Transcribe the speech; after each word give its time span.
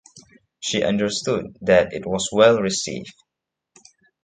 She 0.59 0.81
understood 0.81 1.55
that 1.61 1.93
it 1.93 2.07
was 2.07 2.29
well 2.31 2.59
received. 2.59 3.13